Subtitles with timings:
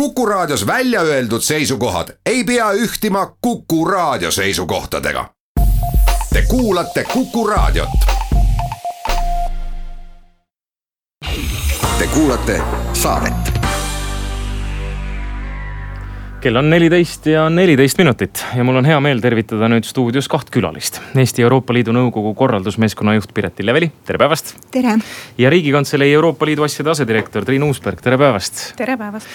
[0.00, 5.28] Kuku Raadios välja öeldud seisukohad ei pea ühtima Kuku Raadio seisukohtadega.
[6.32, 7.88] Te kuulate Kuku Raadiot.
[11.98, 12.62] Te kuulate
[12.92, 13.32] saadet
[16.40, 20.52] kell on neliteist ja neliteist minutit ja mul on hea meel tervitada nüüd stuudios kaht
[20.54, 21.00] külalist.
[21.18, 24.54] Eesti Euroopa Liidu Nõukogu korraldusmeeskonna juht Piret Illeveli, tere päevast.
[24.70, 24.98] tere.
[25.38, 28.76] ja riigikantselei Euroopa Liidu asjade asedirektor Triin Uusberg, tere päevast.
[28.76, 29.26] tere päevast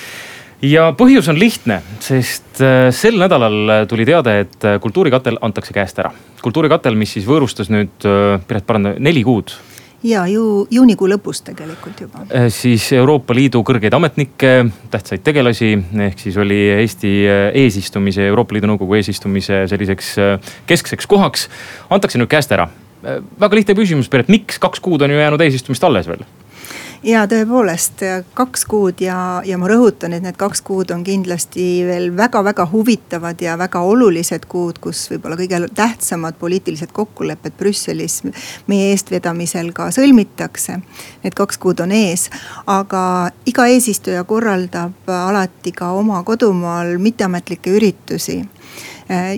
[0.66, 6.00] ja põhjus on lihtne, sest äh, sel nädalal tuli teade, et äh, kultuurikatel antakse käest
[6.00, 6.14] ära.
[6.42, 9.54] kultuurikatel, mis siis võõrustas nüüd, äh, Piret paranda, neli kuud
[10.04, 12.26] ja ju juunikuu lõpus tegelikult juba.
[12.50, 14.54] siis Euroopa Liidu kõrgeid ametnikke,
[14.94, 15.76] tähtsaid tegelasi,
[16.08, 17.12] ehk siis oli Eesti
[17.64, 20.16] eesistumise, Euroopa Liidu Nõukogu eesistumise selliseks
[20.70, 21.50] keskseks kohaks.
[21.90, 22.70] antakse nüüd käest ära.
[23.40, 26.26] väga lihtne küsimus, Piret, miks kaks kuud on ju jäänud eesistumist alles veel?
[27.04, 28.04] Ja tõepoolest
[28.38, 33.42] kaks kuud ja, ja ma rõhutan, et need kaks kuud on kindlasti veel väga-väga huvitavad
[33.42, 38.22] ja väga olulised kuud, kus võib-olla kõige tähtsamad poliitilised kokkulepped Brüsselis
[38.70, 40.80] meie eestvedamisel ka sõlmitakse.
[41.24, 42.30] Need kaks kuud on ees,
[42.70, 43.04] aga
[43.50, 48.42] iga eesistuja korraldab alati ka oma kodumaal mitteametlikke üritusi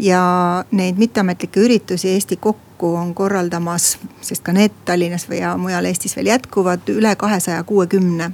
[0.04, 0.22] ja
[0.72, 5.86] neid mitteametlikke üritusi Eesti kokku kokku on korraldamas, sest ka need Tallinnas või ja mujal
[5.88, 8.32] Eestis veel jätkuvad, üle kahesaja kuuekümne.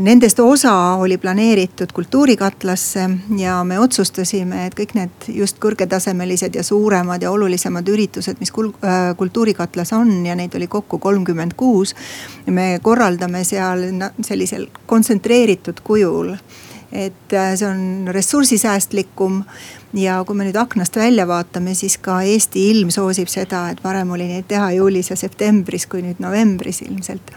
[0.00, 7.22] Nendest osa oli planeeritud Kultuurikatlasse ja me otsustasime, et kõik need just kõrgetasemelised ja suuremad
[7.22, 11.96] ja olulisemad üritused, mis äh, Kultuurikatlas on ja neid oli kokku kolmkümmend kuus.
[12.46, 13.90] me korraldame seal
[14.22, 16.36] sellisel kontsentreeritud kujul
[16.92, 19.42] et äh, see on ressursisäästlikum
[19.96, 24.10] ja kui me nüüd aknast välja vaatame, siis ka Eesti ilm soosib seda, et varem
[24.16, 27.32] oli neid teha juulis ja septembris kui nüüd novembris ilmselt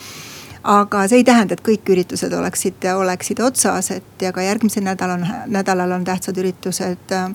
[0.63, 5.23] aga see ei tähenda, et kõik üritused oleksid, oleksid otsas, et ja ka järgmisel nädalal,
[5.47, 7.29] nädalal on tähtsad üritused äh,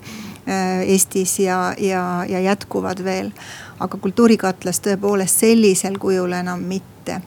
[0.85, 3.31] Eestis ja, ja, ja jätkuvad veel.
[3.79, 7.21] aga kultuurikatlas tõepoolest sellisel kujul enam mitte.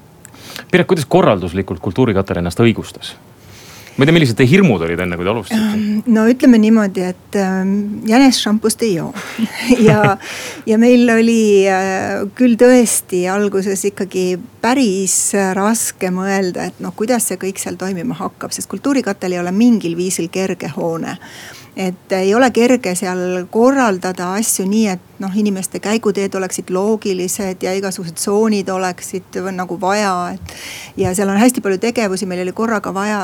[0.70, 3.16] Piret, kuidas korralduslikult Kultuurikatel ennast õigustas?
[3.98, 5.70] Ma ei tea, millised teie hirmud olid enne, kui te alustasite?
[5.74, 7.72] Ähm, no ütleme niimoodi, et ähm,
[8.06, 9.10] jänes šampust ei joo
[9.88, 10.14] ja,
[10.70, 15.18] ja meil oli äh, küll tõesti alguses ikkagi päris
[15.58, 19.98] raske mõelda, et noh, kuidas see kõik seal toimima hakkab, sest Kultuurikatel ei ole mingil
[19.98, 21.18] viisil kerge hoone
[21.78, 27.74] et ei ole kerge seal korraldada asju nii, et noh, inimeste käiguteed oleksid loogilised ja
[27.78, 30.54] igasugused tsoonid oleksid nagu vaja, et.
[30.96, 33.20] ja seal on hästi palju tegevusi, meil oli korraga vaja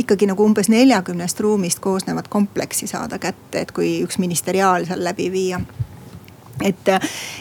[0.00, 5.28] ikkagi nagu umbes neljakümnest ruumist koosnevat kompleksi saada kätte, et kui üks ministeriaal seal läbi
[5.32, 5.60] viia
[6.62, 6.90] et,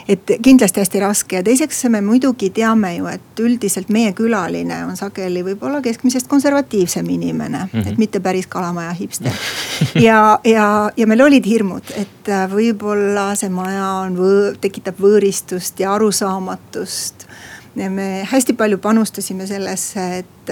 [0.09, 4.97] et kindlasti hästi raske ja teiseks me muidugi teame ju, et üldiselt meie külaline on
[4.97, 7.91] sageli võib-olla keskmisest konservatiivsem inimene mm, -hmm.
[7.91, 9.31] et mitte päris kalamaja hipster.
[10.07, 15.93] ja, ja, ja meil olid hirmud, et võib-olla see maja on võõ-, tekitab võõristust ja
[15.93, 17.27] arusaamatust
[17.75, 20.51] ja me hästi palju panustasime sellesse, et,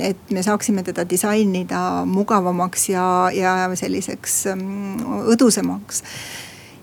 [0.00, 6.02] et me saaksime teda disainida mugavamaks ja, ja selliseks mm, õdusamaks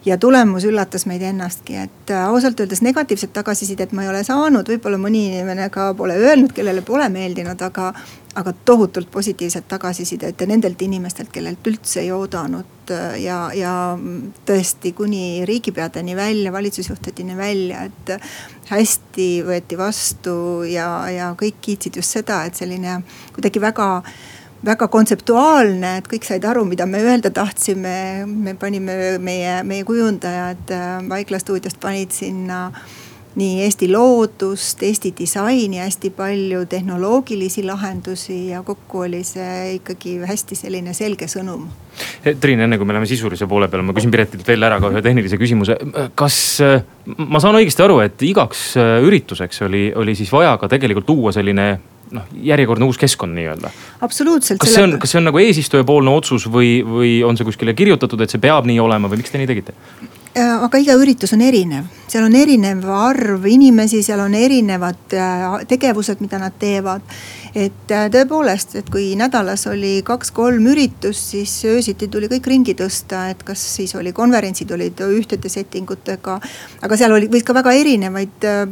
[0.06, 4.70] ja tulemus üllatas meid ennastki, et äh, ausalt öeldes negatiivset tagasisidet ma ei ole saanud,
[4.72, 7.94] võib-olla mõni inimene ka pole öelnud, kellele pole meeldinud, aga.
[8.40, 13.74] aga tohutult positiivset tagasisidet ja nendelt inimestelt, kellelt üldse ei oodanud ja, ja
[14.46, 18.14] tõesti kuni riigipeadeni välja, valitsusjuhtideni välja, et.
[18.70, 23.00] hästi võeti vastu ja, ja kõik kiitsid just seda, et selline
[23.34, 23.88] kuidagi väga
[24.66, 28.26] väga kontseptuaalne, et kõik said aru, mida me öelda tahtsime.
[28.28, 32.72] me panime meie, meie kujundajad äh, Vaikla stuudiost panid sinna
[33.36, 40.58] nii Eesti loodust, Eesti disaini, hästi palju tehnoloogilisi lahendusi ja kokku oli see ikkagi hästi
[40.58, 41.68] selline selge sõnum.
[42.24, 44.90] Eh, Triin, enne kui me läheme sisulise poole peale, ma küsin Piretilt veel ära ka
[44.90, 45.78] ühe tehnilise küsimuse.
[46.16, 46.82] kas äh,
[47.18, 51.72] ma saan õigesti aru, et igaks ürituseks oli, oli siis vaja ka tegelikult luua selline
[52.12, 53.72] noh, järjekordne uus keskkond nii-öelda.
[54.02, 54.60] absoluutselt.
[54.60, 57.76] kas see on, kas see on nagu eesistuja poolne otsus või, või on see kuskile
[57.78, 59.76] kirjutatud, et see peab nii olema või miks te nii tegite?
[60.38, 65.46] Äh, aga iga üritus on erinev, seal on erinev arv inimesi, seal on erinevad äh,
[65.72, 67.02] tegevused, mida nad teevad
[67.56, 73.26] et äh, tõepoolest, et kui nädalas oli kaks-kolm üritust, siis öösiti tuli kõik ringi tõsta,
[73.34, 76.40] et kas siis oli konverentsid olid ühtede setting utega.
[76.82, 78.66] aga seal oli, võis ka väga erinevaid, äh,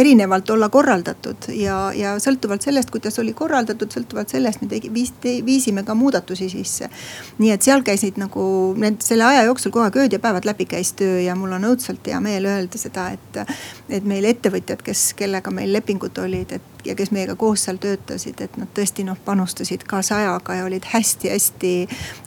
[0.00, 5.12] erinevalt olla korraldatud ja, ja sõltuvalt sellest, kuidas oli korraldatud, sõltuvalt sellest me tegi, viis,
[5.22, 6.90] viisime ka muudatusi sisse.
[7.38, 10.66] nii et seal käisid nagu need selle aja jooksul kogu aeg ööd ja päevad läbi
[10.68, 13.40] käis töö ja mul on õudselt hea meel öelda seda, et.
[13.88, 18.40] et meil ettevõtjad, kes, kellega meil lepingud olid, et ja kes meiega koos seal töötasid,
[18.40, 21.74] et nad tõesti noh, panustasid ka sajaga ja olid hästi-hästi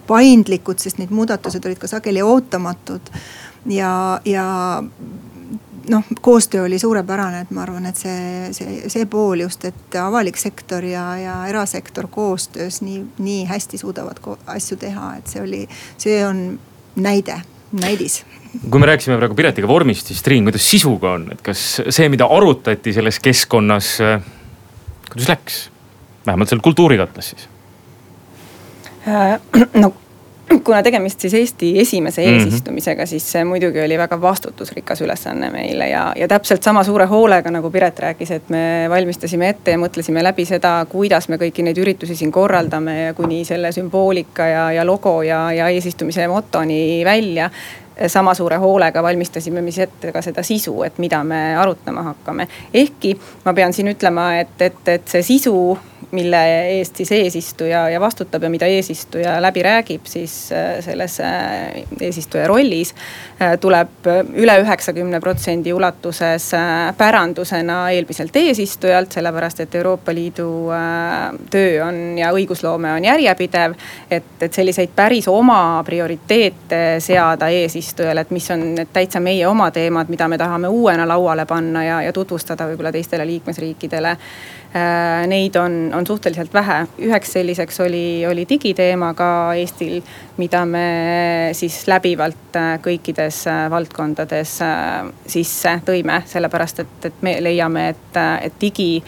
[0.07, 3.13] paindlikud, sest need muudatused olid ka sageli ootamatud.
[3.69, 4.45] ja, ja
[5.89, 10.37] noh, koostöö oli suurepärane, et ma arvan, et see, see, see pool just, et avalik
[10.39, 15.65] sektor ja, ja erasektor koostöös nii, nii hästi suudavad asju teha, et see oli,
[15.97, 16.45] see on
[16.95, 17.41] näide,
[17.81, 18.23] näidis
[18.69, 22.27] kui me rääkisime praegu Piretiga vormist, siis Triin, kuidas sisuga on, et kas see, mida
[22.29, 23.95] arutati selles keskkonnas,
[25.13, 25.63] kuidas läks?
[26.25, 27.49] vähemalt seal kultuurikatlas siis.
[29.07, 29.39] Äh,
[29.81, 29.93] no
[30.63, 33.09] kuna tegemist siis Eesti esimese eesistumisega mm, -hmm.
[33.09, 37.71] siis see muidugi oli väga vastutusrikas ülesanne meile ja, ja täpselt sama suure hoolega, nagu
[37.71, 42.15] Piret rääkis, et me valmistasime ette ja mõtlesime läbi seda, kuidas me kõiki neid üritusi
[42.15, 47.49] siin korraldame ja kuni selle sümboolika ja, ja logo ja, ja eesistumise motoni välja
[48.07, 52.47] sama suure hoolega valmistasime me siis ette ka seda sisu, et mida me arutama hakkame.
[52.73, 55.77] ehkki ma pean siin ütlema, et, et, et see sisu
[56.11, 56.39] mille
[56.79, 62.47] eest siis eesistuja ja vastutab ja mida eesistuja läbi räägib, siis äh, selles äh, eesistuja
[62.47, 62.93] rollis
[63.41, 66.51] äh, tuleb üle üheksakümne protsendi ulatuses
[66.97, 70.49] pärandusena eelmiselt eesistujalt, sellepärast et Euroopa Liidu
[71.51, 73.73] töö on ja õigusloome on järjepidev.
[74.11, 79.71] et, et selliseid päris oma prioriteete seada eesistujale, et mis on need täitsa meie oma
[79.71, 84.17] teemad, mida me tahame uuena lauale panna ja, ja tutvustada võib-olla teistele liikmesriikidele
[85.29, 86.87] neid on, on suhteliselt vähe.
[87.05, 89.99] üheks selliseks oli, oli digiteema ka Eestil,
[90.37, 90.87] mida me
[91.53, 94.55] siis läbivalt äh, kõikides äh, valdkondades
[95.29, 99.03] sisse tõime, sellepärast et, et me leiame, et, et digi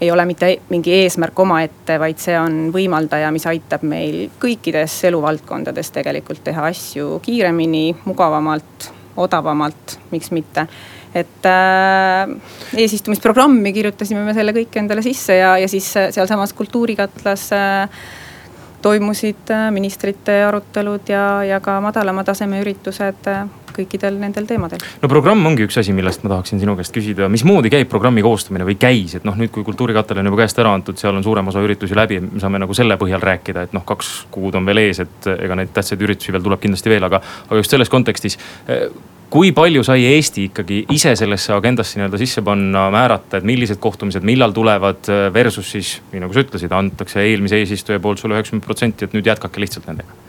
[0.00, 5.90] ei ole mitte mingi eesmärk omaette, vaid see on võimaldaja, mis aitab meil kõikides eluvaldkondades
[5.94, 10.66] tegelikult teha asju kiiremini, mugavamalt, odavamalt, miks mitte
[11.14, 12.34] et äh,
[12.82, 18.04] eesistumisprogrammi kirjutasime me selle kõik endale sisse ja, ja siis äh, sealsamas Kultuurikatlas äh,
[18.84, 24.82] toimusid äh, ministrite arutelud ja, ja ka madalama taseme üritused äh, kõikidel nendel teemadel.
[25.02, 28.66] no programm ongi üks asi, millest ma tahaksin sinu käest küsida, mismoodi käib programmi koostamine
[28.68, 31.48] või käis, et noh, nüüd kui Kultuurikatel on juba käest ära antud, seal on suurem
[31.50, 34.84] osa üritusi läbi, me saame nagu selle põhjal rääkida, et noh, kaks kuud on veel
[34.84, 38.38] ees, et ega neid tähtsaid üritusi veel tuleb kindlasti veel, aga, aga just selles kontekstis
[39.34, 44.22] kui palju sai Eesti ikkagi ise sellesse agendasse nii-öelda sisse panna, määrata, et millised kohtumised,
[44.22, 49.08] millal tulevad versus siis nii nagu sa ütlesid, antakse eelmise eesistuja poolt sulle üheksakümmend protsenti,
[49.08, 50.23] et nüüd jätkake lihtsalt nendega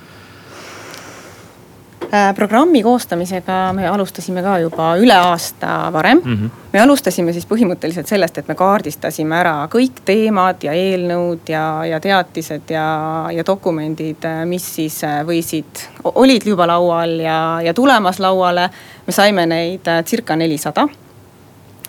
[2.35, 6.33] programmi koostamisega me alustasime ka juba üle aasta varem mm.
[6.33, 6.49] -hmm.
[6.73, 11.99] me alustasime siis põhimõtteliselt sellest, et me kaardistasime ära kõik teemad ja eelnõud ja, ja
[11.99, 12.87] teatised ja,
[13.31, 18.69] ja dokumendid, äh, mis siis äh, võisid, olid juba laual ja, ja tulemas lauale.
[19.07, 20.87] me saime neid circa nelisada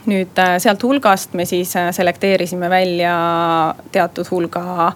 [0.07, 3.15] nüüd sealt hulgast me siis selekteerisime välja
[3.93, 4.93] teatud hulga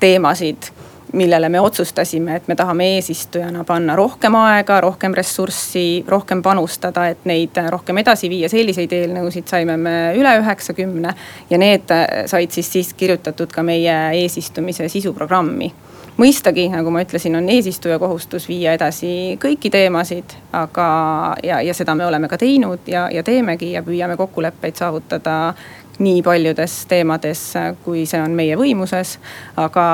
[0.00, 0.72] teemasid
[1.12, 7.24] millele me otsustasime, et me tahame eesistujana panna rohkem aega, rohkem ressurssi, rohkem panustada, et
[7.28, 8.48] neid rohkem edasi viia.
[8.48, 11.14] selliseid eelnõusid saime me üle üheksakümne
[11.50, 11.94] ja need
[12.26, 15.72] said siis, siis kirjutatud ka meie eesistumise sisuprogrammi
[16.18, 20.88] mõistagi, nagu ma ütlesin, on eesistuja kohustus viia edasi kõiki teemasid, aga,
[21.44, 25.54] ja, ja seda me oleme ka teinud ja, ja teemegi ja püüame kokkuleppeid saavutada
[25.98, 27.40] nii paljudes teemades,
[27.84, 29.18] kui see on meie võimuses.
[29.56, 29.86] aga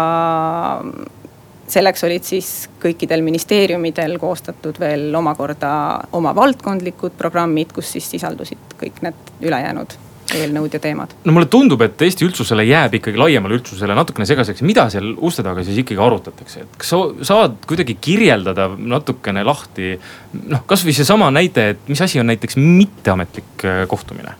[1.68, 2.50] selleks olid siis
[2.82, 5.70] kõikidel ministeeriumidel koostatud veel omakorda
[6.16, 9.98] oma valdkondlikud programmid, kus siis sisaldusid kõik need ülejäänud
[10.34, 11.12] eelnõud ja teemad.
[11.24, 15.44] no mulle tundub, et Eesti üldsusele jääb ikkagi laiemale üldsusele natukene segaseks, mida seal uste
[15.46, 17.00] taga siis ikkagi arutatakse, et kas sa
[17.30, 19.94] saad kuidagi kirjeldada natukene lahti.
[20.48, 24.36] noh, kasvõi seesama näide, et mis asi on näiteks mitteametlik äh, kohtumine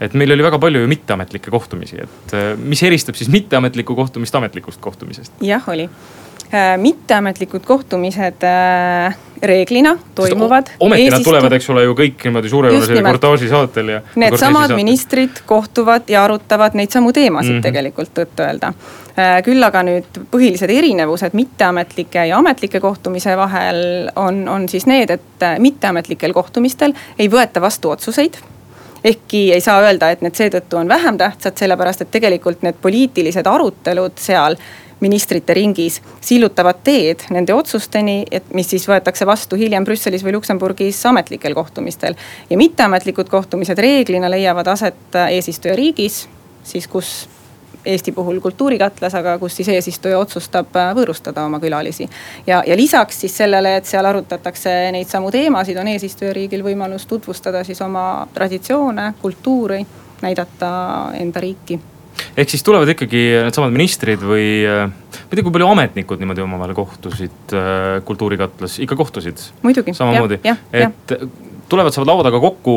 [0.00, 4.34] et meil oli väga palju ju mitteametlikke kohtumisi, et äh, mis eristab siis mitteametlikku kohtumist
[4.34, 5.32] ametlikust kohtumisest?
[5.44, 10.74] jah, oli äh, mitteametlikud kohtumised äh, reeglina toimuvad.
[10.80, 14.02] ometi nad tulevad, eks ole ju kõik niimoodi suurejoonelise reportaaži saatel ja.
[14.18, 17.62] Needsamad ministrid kohtuvad ja arutavad neid samu teemasid mm -hmm.
[17.62, 18.72] tegelikult tõtt-öelda.
[19.44, 25.46] küll aga nüüd põhilised erinevused mitteametlike ja ametlike kohtumise vahel on, on siis need, et
[25.58, 28.40] mitteametlikel kohtumistel ei võeta vastu otsuseid
[29.04, 33.46] ehkki ei saa öelda, et need seetõttu on vähem tähtsad, sellepärast et tegelikult need poliitilised
[33.46, 34.56] arutelud seal
[35.04, 41.02] ministrite ringis sillutavad teed nende otsusteni, et mis siis võetakse vastu hiljem Brüsselis või Luksemburgis
[41.06, 42.14] ametlikel kohtumistel.
[42.50, 46.28] ja mitteametlikud kohtumised reeglina leiavad aset eesistujariigis,
[46.64, 47.28] siis kus
[47.84, 52.08] Eesti puhul Kultuurikatlas, aga kus siis eesistuja otsustab äh, võõrustada oma külalisi.
[52.46, 57.64] ja, ja lisaks siis sellele, et seal arutatakse neid samu teemasid, on eesistujariigil võimalus tutvustada
[57.64, 59.84] siis oma traditsioone, kultuuri,
[60.22, 60.70] näidata
[61.20, 61.80] enda riiki
[62.36, 66.44] ehk siis tulevad ikkagi needsamad ministrid või äh, ma ei tea, kui palju ametnikud niimoodi
[66.44, 69.42] omavahel kohtusid äh, Kultuurikatlas, ikka kohtusid?
[69.92, 70.40] samamoodi,
[70.72, 71.14] et
[71.68, 72.76] tulevad, saavad laua taga kokku,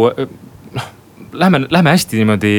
[0.77, 0.91] noh,
[1.33, 2.53] lähme, lähme hästi niimoodi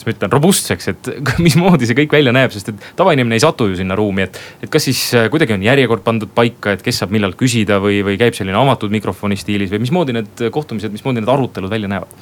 [0.00, 1.10] kuidas ma ütlen, robustseks, et
[1.46, 4.40] mismoodi see kõik välja näeb, sest et tavainimene ei satu ju sinna ruumi, et.
[4.62, 8.00] et kas siis äh, kuidagi on järjekord pandud paika, et kes saab millal küsida või,
[8.06, 12.16] või käib selline avatud mikrofoni stiilis või mismoodi need kohtumised, mismoodi need arutelud välja näevad?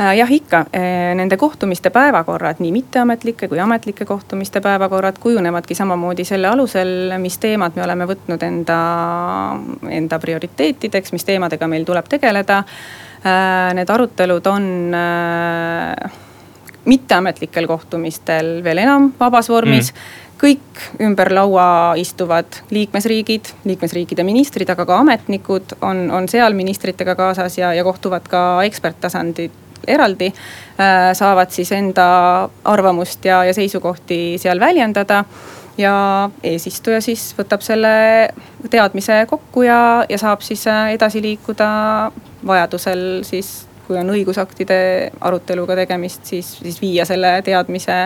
[0.00, 6.26] Äh, jah, ikka äh, nende kohtumiste päevakorrad, nii mitteametlike kui ametlike kohtumiste päevakorrad kujunevadki samamoodi
[6.28, 8.76] selle alusel, mis teemad me oleme võtnud enda,
[9.88, 12.60] enda prioriteetideks, mis teemadega meil tuleb tegeleda.
[13.24, 14.70] Äh, need arutelud on
[16.86, 19.92] mitteametlikel kohtumistel veel enam vabas vormis.
[19.92, 20.22] Mm.
[20.36, 27.56] Kõik ümber laua istuvad liikmesriigid, liikmesriikide ministrid, aga ka ametnikud on, on seal ministritega kaasas
[27.56, 30.32] ja, ja kohtuvad ka eksperttasandid eraldi.
[30.80, 35.24] Äh, saavad siis enda arvamust ja, ja seisukohti seal väljendada.
[35.76, 37.88] Ja eesistuja siis võtab selle
[38.72, 41.68] teadmise kokku ja, ja saab siis äh, edasi liikuda
[42.46, 44.78] vajadusel siis kui on õigusaktide
[45.20, 48.04] aruteluga tegemist, siis, siis viia selle teadmise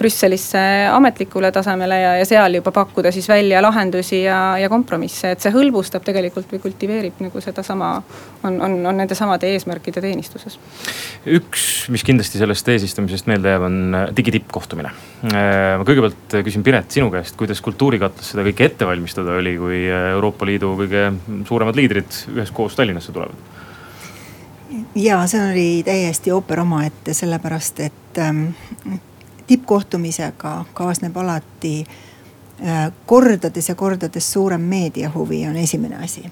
[0.00, 5.44] Brüsselisse ametlikule tasemele ja, ja seal juba pakkuda siis välja lahendusi ja, ja kompromisse, et
[5.44, 7.90] see hõlbustab tegelikult või kultiveerib nagu sedasama,
[8.48, 10.56] on, on, on nende samade eesmärkide teenistuses.
[11.28, 14.94] üks, mis kindlasti sellest eesistumisest meelde jääb, on äh, digitippkohtumine.
[15.28, 19.82] Äh, ma kõigepealt küsin Piret sinu käest, kuidas Kultuurikatlas seda kõike ette valmistada oli, kui
[19.84, 21.10] äh, Euroopa Liidu kõige
[21.48, 23.68] suuremad liidrid üheskoos Tallinnasse tulevad?
[24.94, 28.46] Ja see oli täiesti ooper omaette, sellepärast et ähm,
[29.46, 31.84] tippkohtumisega kaasneb alati
[32.66, 36.24] äh, kordades ja kordades suurem meediahuvi on esimene asi.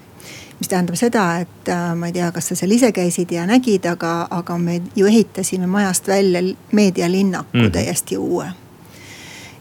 [0.59, 3.85] mis tähendab seda, et äh, ma ei tea, kas sa seal ise käisid ja nägid,
[3.85, 7.71] aga, aga me ju ehitasime majast välja meedialinnaku mm.
[7.71, 8.47] täiesti uue.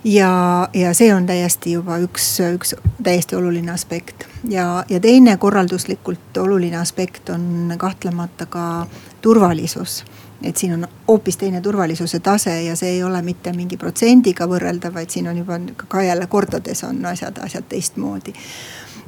[0.04, 6.36] Ja, ja see on täiesti juba üks, üks täiesti oluline aspekt ja, ja teine korralduslikult
[6.36, 8.86] oluline aspekt on kahtlemata ka
[9.20, 10.04] turvalisus
[10.42, 14.94] et siin on hoopis teine turvalisuse tase ja see ei ole mitte mingi protsendiga võrreldav,
[14.94, 18.34] vaid siin on juba ka jälle kordades on asjad, asjad teistmoodi.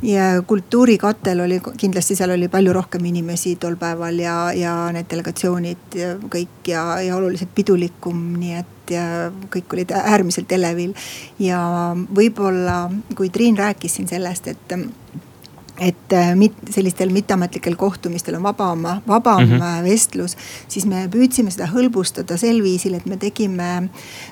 [0.02, 5.97] Ja kultuurikatel oli kindlasti seal oli palju rohkem inimesi tol päeval ja, ja need delegatsioonid
[5.99, 9.04] ja kõik ja, ja oluliselt pidulikum, nii et ja
[9.52, 10.95] kõik olid äärmiselt elevil.
[11.38, 11.61] ja
[12.16, 12.83] võib-olla,
[13.16, 14.75] kui Triin rääkis siin sellest, et
[15.80, 19.84] et äh, mit, sellistel mitteametlikel kohtumistel on vabam, vabam mm -hmm.
[19.84, 20.37] vestlus.
[20.68, 23.88] siis me püüdsime seda hõlbustada sel viisil, et me tegime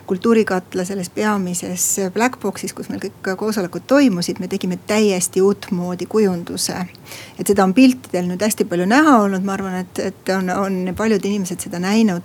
[0.07, 6.75] kultuurikatla selles peamises black box'is, kus meil kõik koosolekud toimusid, me tegime täiesti uutmoodi kujunduse.
[7.39, 10.95] et seda on piltidel nüüd hästi palju näha olnud, ma arvan, et, et on, on
[10.97, 12.23] paljud inimesed seda näinud.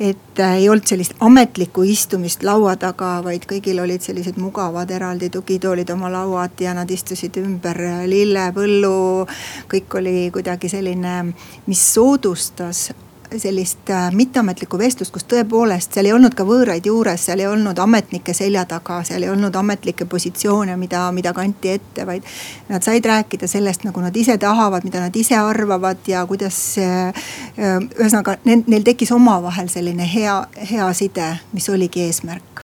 [0.00, 5.28] et äh, ei olnud sellist ametlikku istumist laua taga, vaid kõigil olid sellised mugavad eraldi
[5.30, 9.26] tugitoolid oma lauad ja nad istusid ümber lillepõlve põllu.
[9.70, 11.32] kõik oli kuidagi selline,
[11.66, 12.90] mis soodustas
[13.38, 17.78] sellist äh, mitteametlikku vestlust, kus tõepoolest seal ei olnud ka võõraid juures, seal ei olnud
[17.78, 22.26] ametnike selja taga, seal ei olnud ametlikke positsioone, mida, mida kanti ette, vaid.
[22.68, 26.58] Nad said rääkida sellest, nagu nad ise tahavad, mida nad ise arvavad ja kuidas.
[26.78, 27.24] Äh,
[27.56, 30.36] ühesõnaga neil tekkis omavahel selline hea,
[30.70, 32.62] hea side, mis oligi eesmärk.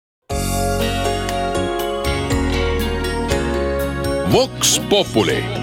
[4.32, 5.61] Vox Populi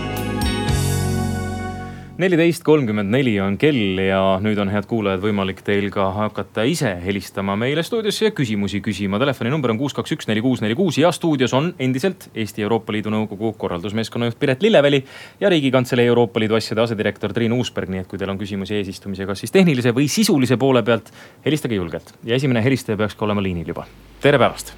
[2.19, 6.89] neliteist kolmkümmend neli on kell ja nüüd on, head kuulajad, võimalik teil ka hakata ise
[6.99, 9.19] helistama meile stuudiosse ja küsimusi küsima.
[9.21, 12.91] telefoninumber on kuus, kaks, üks, neli, kuus, neli, kuus ja stuudios on endiselt Eesti Euroopa
[12.91, 14.99] Liidu Nõukogu korraldusmeeskonna juht Piret Lilleväli
[15.39, 17.89] ja Riigikantselei Euroopa Liidu asjade asedirektor Triin Uusberg.
[17.89, 21.13] nii et kui teil on küsimusi eesistumise, kas siis tehnilise või sisulise poole pealt,
[21.45, 23.87] helistage julgelt ja esimene helistaja peaks ka olema liinil juba.
[24.19, 24.75] tere päevast.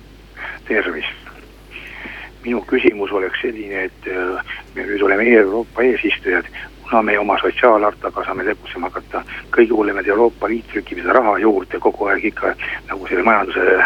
[0.67, 1.21] tervist
[2.45, 6.47] minu küsimus oleks selline, et äh, me nüüd oleme Euroopa eesistujad,
[6.91, 9.21] kuna me oma sotsiaalhartaga saame tegutsema hakata,
[9.55, 12.51] kõige hullem, et Euroopa Liit trükib seda raha juurde kogu aeg ikka
[12.89, 13.77] nagu selle majanduse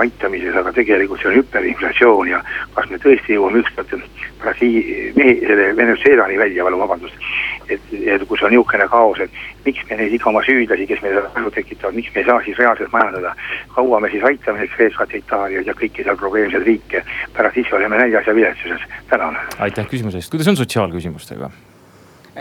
[0.00, 2.40] aitamises, aga tegelikult see on hüperinflatsioon ja
[2.74, 3.92] kas me tõesti jõuame ükskord
[4.40, 7.28] Brasiili, selle Venezuelani välja, palun vabandust.
[7.68, 9.30] et, et kus on niisugune kaos, et
[9.66, 12.58] miks me neid iga oma süüdlasi, kes meile kahju tekitavad, miks me ei saa siis
[12.58, 13.34] reaalselt majandada.
[13.74, 17.04] kaua me siis aitame neid Kreekat ja Itaaliat ja kõiki seal probleemseid riike,
[17.36, 19.40] pärast ise oleme näljas ja viletsuses, tänan.
[19.58, 21.50] aitäh küsimuse eest, kuidas on sotsiaalküsimustega?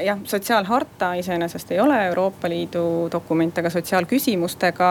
[0.03, 4.89] Jah, sotsiaalharta iseenesest ei ole Euroopa Liidu dokument, aga sotsiaalküsimustega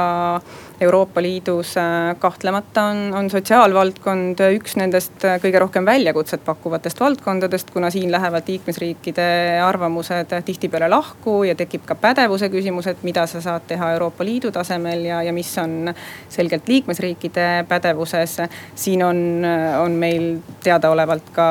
[0.80, 7.90] Euroopa Liidus äh, kahtlemata on, on sotsiaalvaldkond üks nendest kõige rohkem väljakutset pakkuvatest valdkondadest, kuna
[7.90, 9.28] siin lähevad liikmesriikide
[9.64, 14.52] arvamused tihtipeale lahku ja tekib ka pädevuse küsimus, et mida sa saad teha Euroopa Liidu
[14.54, 15.94] tasemel ja, ja mis on
[16.28, 18.37] selgelt liikmesriikide pädevuses.
[18.75, 19.46] siin on,
[19.80, 21.49] on meil teadaolevalt ka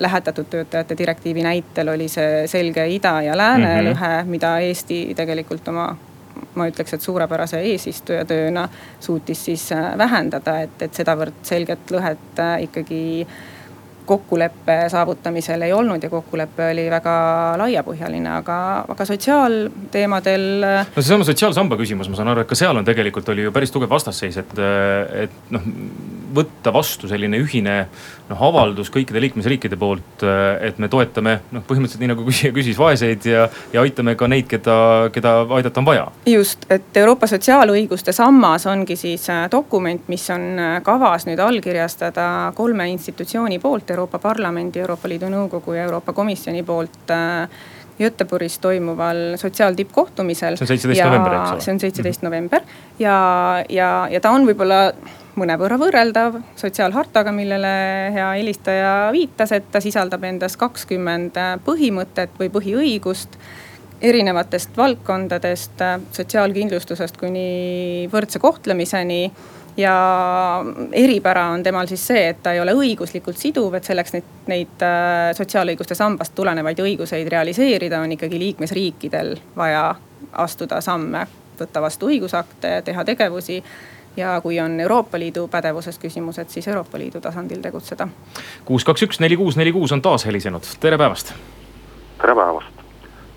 [0.00, 3.90] lähetatud töötajate direktiivi näitel oli see selge ida ja lääne mm -hmm.
[3.90, 5.96] lõhe, mida Eesti tegelikult oma
[6.54, 8.68] ma ütleks, et suurepärase eesistuja tööna
[9.00, 13.00] suutis siis äh, vähendada, et, et sedavõrd selget lõhet äh, ikkagi
[14.10, 17.12] kokkuleppe saavutamisel ei olnud ja kokkulepe oli väga
[17.60, 18.56] laiapõhjaline, aga,
[18.90, 20.46] aga sotsiaalteemadel.
[20.64, 23.70] no seesama sotsiaalsamba küsimus, ma saan aru, et ka seal on tegelikult oli ju päris
[23.70, 24.56] tugev vastasseis, et,
[25.26, 25.68] et noh,
[26.34, 27.76] võtta vastu selline ühine
[28.30, 30.22] noh avaldus kõikide liikmesriikide poolt,
[30.62, 34.46] et me toetame noh, põhimõtteliselt nii nagu küsija küsis, vaeseid ja, ja aitame ka neid,
[34.50, 34.76] keda,
[35.14, 36.06] keda aidata on vaja.
[36.30, 42.28] just, et Euroopa sotsiaalõiguste sammas ongi siis äh, dokument, mis on äh, kavas nüüd allkirjastada
[42.54, 47.60] kolme institutsiooni poolt Euroopa Parlamendi, Euroopa Liidu Nõukogu ja Euroopa Komisjoni poolt äh,
[48.00, 50.56] Göteborgis toimuval sotsiaaltippkohtumisel.
[50.56, 51.64] see on seitseteist november, eks ole.
[51.64, 52.62] see on seitseteist november
[52.98, 53.16] ja,
[53.68, 54.78] ja, ja ta on võib-olla
[55.40, 57.72] mõnevõrra võrreldav sotsiaalhartaga, millele
[58.14, 63.38] hea helistaja viitas, et ta sisaldab endas kakskümmend põhimõtet või põhiõigust
[64.00, 65.82] erinevatest valdkondadest,
[66.16, 69.24] sotsiaalkindlustusest kuni võrdse kohtlemiseni.
[69.76, 69.94] Ja
[70.98, 74.82] eripära on temal siis see, et ta ei ole õiguslikult siduv, et selleks neid, neid
[74.84, 79.84] äh, sotsiaalõiguste sambast tulenevaid õiguseid realiseerida, on ikkagi liikmesriikidel vaja
[80.42, 81.22] astuda samme,
[81.60, 83.60] võtta vastu õigusakte, teha tegevusi
[84.16, 88.08] ja kui on Euroopa Liidu pädevuses küsimused, siis Euroopa Liidu tasandil tegutseda.
[88.64, 91.34] kuus, kaks, üks, neli, kuus, neli, kuus on taas helisenud, tere päevast.
[92.22, 92.84] tere päevast,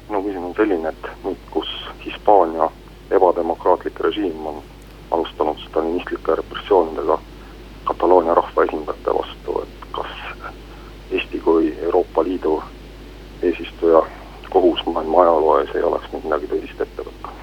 [0.10, 1.70] minu küsimus on selline, et nüüd, kus
[2.06, 2.70] Hispaania
[3.12, 4.64] ebademokraatlik režiim on
[5.12, 7.20] alustanud stalinistlike repressioonidega
[7.84, 10.08] Kataloonia rahvaesindajate vastu, et kas
[11.12, 12.64] Eesti kui Euroopa Liidu
[13.42, 14.02] eesistuja
[14.50, 17.34] kohus maailma ajaloo ees ei oleks nüüd midagi tõsist ette võtta?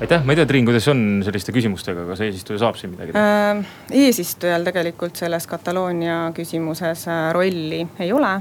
[0.00, 3.50] Aitäh, ma ei tea, Triin, kuidas on selliste küsimustega, kas eesistuja saab siin midagi teha
[3.50, 3.74] äh,?
[4.06, 8.32] eesistujal tegelikult selles Kataloonia küsimuses äh, rolli ei ole.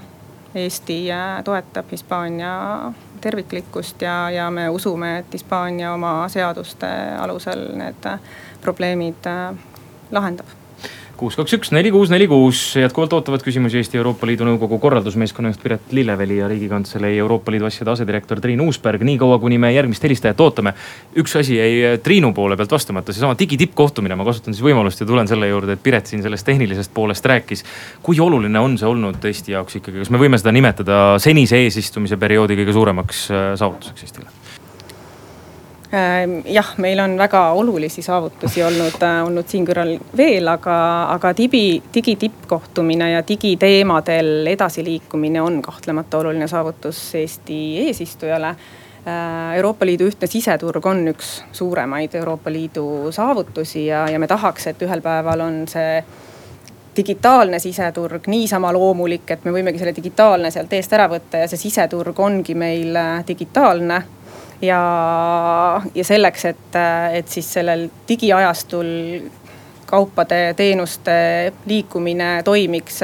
[0.56, 2.54] Eesti äh, toetab Hispaania
[3.22, 8.08] terviklikkust ja, ja me usume, et Hispaania oma seaduste alusel need
[8.62, 9.52] probleemid äh,
[10.12, 10.59] lahendab
[11.20, 15.52] kuus, kaks, üks, neli, kuus, neli, kuus, jätkuvalt ootavad küsimusi Eesti Euroopa Liidu Nõukogu korraldusmeeskonna
[15.52, 19.04] juht Piret Lilleveli ja Riigikantselei Euroopa Liidu asjade asedirektor Triin Uusberg.
[19.04, 20.74] niikaua, kuni me järgmist helistajat ootame.
[21.20, 25.28] üks asi jäi Triinu poole pealt vastamata, seesama digitippkohtumine, ma kasutan siis võimalust ja tulen
[25.28, 27.66] selle juurde, et Piret siin sellest tehnilisest poolest rääkis.
[28.04, 32.18] kui oluline on see olnud Eesti jaoks ikkagi, kas me võime seda nimetada senise eesistumise
[32.18, 34.49] perioodi kõige suuremaks äh, saavutuseks Eestile?
[35.94, 40.76] Ehm, jah, meil on väga olulisi saavutusi olnud, äh, olnud siin kõrval veel, aga,
[41.16, 48.54] aga digi, digitippkohtumine ja digiteemadel edasiliikumine on kahtlemata oluline saavutus Eesti eesistujale.
[49.08, 54.68] Äh, Euroopa Liidu ühtne siseturg on üks suuremaid Euroopa Liidu saavutusi ja, ja me tahaks,
[54.70, 56.04] et ühel päeval on see
[56.98, 61.66] digitaalne siseturg niisama loomulik, et me võimegi selle digitaalne sealt eest ära võtta ja see
[61.66, 64.04] siseturg ongi meil äh, digitaalne
[64.62, 66.80] ja, ja selleks, et,
[67.14, 68.90] et siis sellel digiajastul
[69.90, 71.14] kaupade, teenuste
[71.66, 73.02] liikumine toimiks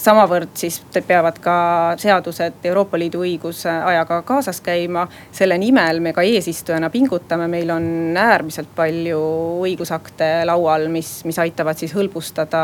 [0.00, 1.54] samavõrd siis peavad ka
[2.00, 5.06] seadused, Euroopa Liidu õigus ajaga kaasas käima.
[5.32, 9.20] selle nimel me ka eesistujana pingutame, meil on äärmiselt palju
[9.66, 12.62] õigusakte laual, mis, mis aitavad siis hõlbustada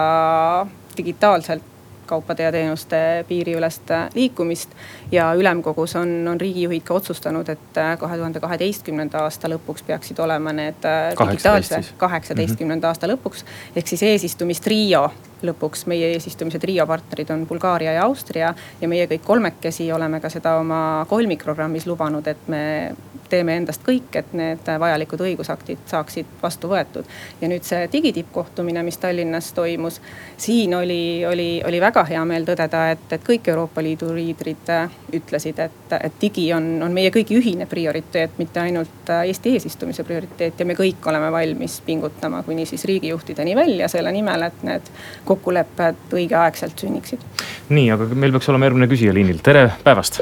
[0.96, 1.75] digitaalselt
[2.06, 4.70] kaupade ja teenuste piiriülest liikumist.
[5.12, 10.52] ja ülemkogus on, on riigijuhid ka otsustanud, et kahe tuhande kaheteistkümnenda aasta lõpuks peaksid olema
[10.52, 10.88] need
[11.20, 13.44] digitaalse, kaheksateistkümnenda aasta lõpuks.
[13.76, 15.10] ehk siis eesistumistrio
[15.44, 18.54] lõpuks meie eesistumise trio partnerid on Bulgaaria ja Austria.
[18.80, 22.94] ja meie kõik kolmekesi oleme ka seda oma kolmikprogrammis lubanud, et me
[23.28, 27.04] teeme endast kõik, et need vajalikud õigusaktid saaksid vastu võetud.
[27.40, 30.00] ja nüüd see digitippkohtumine, mis Tallinnas toimus,
[30.36, 34.70] siin oli, oli, oli väga hea meel tõdeda, et, et kõik Euroopa Liidu liidrid
[35.14, 40.60] ütlesid, et, et digi on, on meie kõigi ühine prioriteet, mitte ainult Eesti eesistumise prioriteet
[40.60, 44.90] ja me kõik oleme valmis pingutama kuni siis riigijuhtideni välja selle nimel, et need
[45.24, 47.22] kokkulepped õigeaegselt sünniksid.
[47.68, 50.20] nii, aga meil peaks olema järgmine küsija liinil, tere päevast.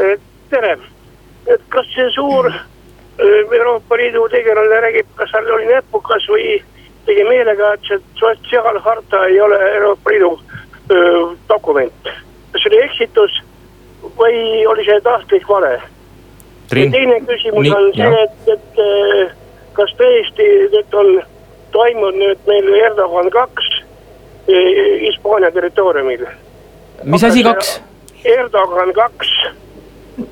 [0.51, 0.77] tere,
[1.47, 2.53] et kas see suur
[3.19, 6.59] Euroopa Liidu tegelane räägib, kas seal oli näpukas või
[7.07, 10.31] tegi meelega, et see sotsiaalharta ei ole Euroopa Liidu
[10.91, 12.11] öö, dokument.
[12.53, 13.41] kas see oli eksitus
[14.19, 15.81] või oli see tahtlik vale?
[16.71, 19.35] teine küsimus Nii, on see, et, et äh,
[19.77, 21.11] kas tõesti nüüd on
[21.73, 23.75] toimunud nüüd meil Erdogan kaks
[25.01, 26.27] Hispaania territooriumil?
[27.05, 27.81] mis asi kaks?
[28.25, 29.31] Erdogan kaks,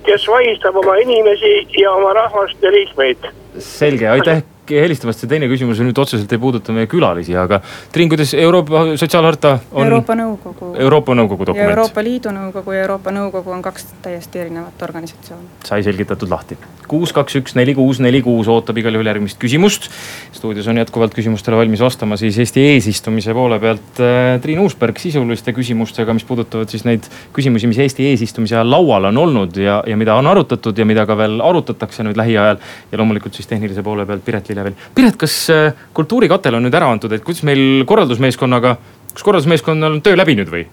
[0.04, 3.30] kes vahistab oma inimesi ja oma rahvast ja liikmeid.
[3.58, 7.58] Selge, aitäh helistamast, see teine küsimus nüüd otseselt ei puuduta meie külalisi, aga
[7.92, 9.86] Triin, kuidas Euroopa sotsiaalharta on?
[9.86, 10.68] Euroopa Nõukogu.
[10.78, 11.64] Euroopa Nõukogu dokument.
[11.64, 15.48] ja Euroopa Liidu Nõukogu ja Euroopa Nõukogu on kaks täiesti erinevat organisatsiooni.
[15.66, 16.58] sai selgitatud lahti.
[16.88, 19.90] kuus, kaks, üks, neli, kuus, neli, kuus ootab igal juhul järgmist küsimust.
[20.32, 25.52] stuudios on jätkuvalt küsimustele valmis vastama siis Eesti eesistumise poole pealt äh, Triin Uusberg sisuliste
[25.52, 29.96] küsimustega, mis puudutavad siis neid küsimusi, mis Eesti eesistumise ajal laual on olnud ja, ja
[29.96, 32.58] mida on arutatud ja mida ka veel arutatakse nüüd lähiajal.
[32.92, 34.78] ja loomulikult siis tehnilise poole pealt Piret Lille veel.
[34.94, 38.76] Piret, kas äh, kultuurikatel on nüüd ära antud, et kuidas meil korraldusmeeskonnaga,
[39.12, 40.66] kas korraldusmeeskonnal on töö läbi nüüd või?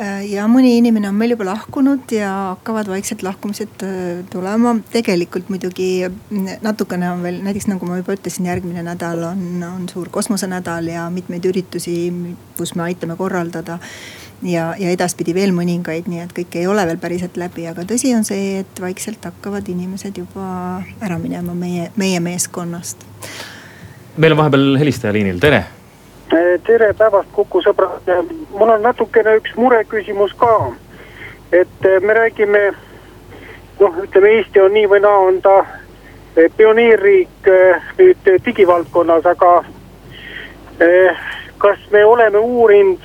[0.00, 4.76] Äh, ja mõni inimene on meil juba lahkunud ja hakkavad vaikselt lahkumised äh, tulema.
[4.92, 6.06] tegelikult muidugi
[6.62, 11.08] natukene on veel, näiteks nagu ma juba ütlesin, järgmine nädal on, on suur kosmosenädal ja
[11.10, 11.96] mitmeid üritusi,
[12.56, 13.80] kus me aitame korraldada
[14.42, 18.12] ja, ja edaspidi veel mõningaid, nii et kõik ei ole veel päriselt läbi, aga tõsi
[18.16, 23.04] on see, et vaikselt hakkavad inimesed juba ära minema meie, meie meeskonnast.
[24.16, 25.64] meil on vahepeal helistaja liinil, tere.
[26.66, 28.06] tere päevast, Kuku sõbrad,
[28.54, 30.72] mul on natukene üks mureküsimus ka.
[31.52, 32.72] et me räägime,
[33.80, 35.64] noh, ütleme Eesti on nii või naa, on ta
[36.56, 37.48] pioneerriik
[37.98, 39.64] nüüd digivaldkonnas, aga
[41.60, 43.02] kas me oleme uurinud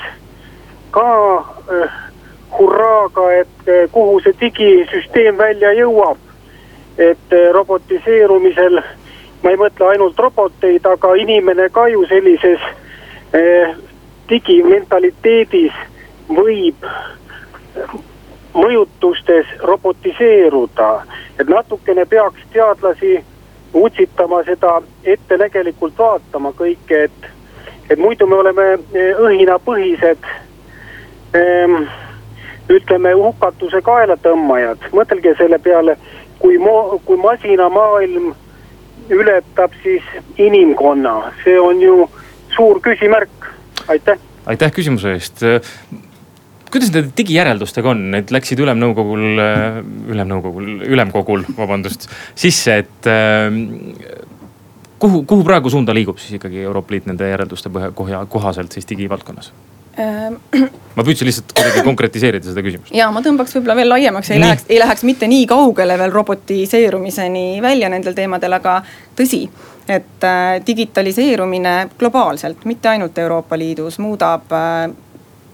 [0.96, 2.02] ka äh,
[2.60, 6.18] hurraaga, et äh, kuhu see digisüsteem välja jõuab.
[6.98, 8.80] et äh, robotiseerumisel,
[9.44, 12.62] ma ei mõtle ainult roboteid, aga inimene ka ju sellises
[13.36, 13.76] äh,
[14.30, 15.76] digimentaliteedis
[16.30, 16.88] võib
[18.54, 21.04] mõjutustes robotiseeruda.
[21.40, 23.20] et natukene peaks teadlasi
[23.74, 27.30] utsitama seda ettenägelikult vaatama kõike, et,
[27.90, 28.68] et muidu me oleme
[29.20, 30.24] õhinapõhised
[32.69, 35.98] ütleme hukatuse kaela tõmbajad, mõtelge selle peale,
[36.39, 38.34] kui mo-, kui masinamaailm
[39.13, 40.06] ületab siis
[40.41, 42.00] inimkonna, see on ju
[42.56, 43.52] suur küsimärk,
[43.88, 44.19] aitäh.
[44.45, 45.45] aitäh küsimuse eest!
[46.76, 49.21] Kuidas nende digijäreldustega on, need läksid ülemnõukogul,
[50.12, 53.62] ülemnõukogul, ülemkogul, vabandust, sisse, et ehm,
[55.00, 59.54] kuhu, kuhu praegu suunda liigub siis ikkagi Euroopa Liit nende järelduste kohaselt siis digivaldkonnas?
[59.96, 62.92] Ma püüdsin lihtsalt kuidagi konkretiseerida seda küsimust.
[62.96, 67.62] ja ma tõmbaks võib-olla veel laiemaks, ei läheks, ei läheks mitte nii kaugele veel robotiseerumiseni
[67.64, 68.82] välja nendel teemadel, aga
[69.16, 69.46] tõsi.
[69.88, 74.90] et äh, digitaliseerumine globaalselt, mitte ainult Euroopa Liidus, muudab äh,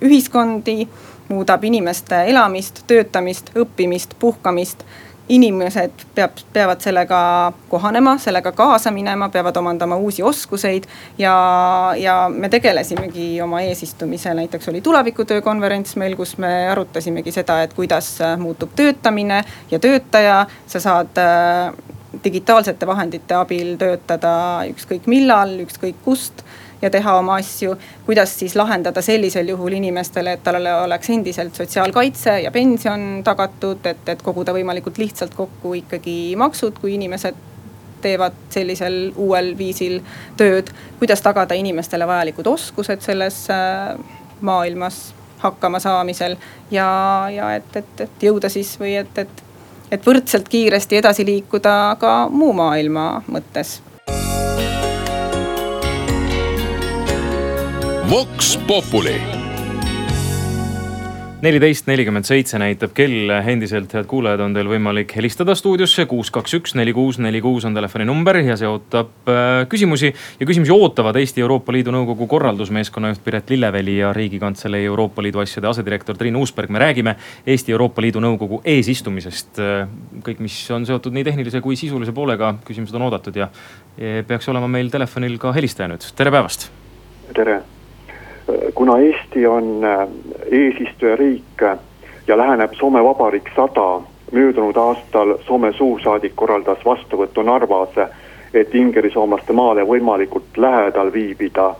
[0.02, 0.88] ühiskondi,
[1.30, 4.86] muudab inimeste elamist, töötamist, õppimist, puhkamist
[5.32, 7.20] inimesed peab, peavad sellega
[7.70, 10.84] kohanema, sellega kaasa minema, peavad omandama uusi oskuseid.
[11.18, 11.36] ja,
[11.98, 17.74] ja me tegelesimegi oma eesistumisel, näiteks oli tulevikutöö konverents meil, kus me arutasimegi seda, et
[17.74, 21.74] kuidas muutub töötamine ja töötaja, sa saad äh,
[22.24, 24.34] digitaalsete vahendite abil töötada
[24.72, 26.44] ükskõik millal, ükskõik kust
[26.82, 27.76] ja teha oma asju.
[28.06, 34.10] kuidas siis lahendada sellisel juhul inimestele, et talle oleks endiselt sotsiaalkaitse ja pension tagatud, et,
[34.10, 37.36] et koguda võimalikult lihtsalt kokku ikkagi maksud, kui inimesed
[38.02, 40.00] teevad sellisel uuel viisil
[40.38, 40.72] tööd.
[41.00, 43.98] kuidas tagada inimestele vajalikud oskused selles äh,
[44.42, 46.36] maailmas hakkama saamisel
[46.72, 49.44] ja, ja et, et, et jõuda siis või et, et,
[49.92, 53.80] et võrdselt kiiresti edasi liikuda ka muu maailma mõttes
[58.12, 59.14] Vox Populi
[61.42, 66.58] neliteist nelikümmend seitse näitab kell, endiselt head kuulajad, on teil võimalik helistada stuudiosse kuus, kaks,
[66.60, 70.12] üks, neli, kuus, neli, kuus on telefoninumber ja see ootab äh, küsimusi.
[70.12, 75.40] ja küsimusi ootavad Eesti Euroopa Liidu Nõukogu korraldusmeeskonna juht Piret Lilleveli ja riigikantselei Euroopa Liidu
[75.48, 76.70] asjade asedirektor Triin Uusberg.
[76.70, 77.16] me räägime
[77.48, 79.56] Eesti Euroopa Liidu Nõukogu eesistumisest.
[79.64, 79.88] Äh,
[80.28, 83.54] kõik, mis on seotud nii tehnilise kui sisulise poolega, küsimused on oodatud ja
[84.28, 86.68] peaks olema meil telefonil ka helistaja nüüd, tere päevast.
[87.32, 87.62] tere
[88.74, 90.08] kuna Eesti on äh,
[90.52, 91.62] eesistujariik
[92.28, 94.02] ja läheneb Soome Vabariik sada,
[94.32, 97.98] möödunud aastal Soome suursaadik korraldas vastuvõttu Narvas,
[98.54, 101.76] et ingerisoomlaste maale võimalikult lähedal viibida.